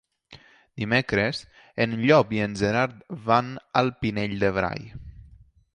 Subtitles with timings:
[0.83, 1.41] Dimecres
[1.85, 3.53] en Llop i en Gerard van
[3.83, 4.93] al Pinell de Brai.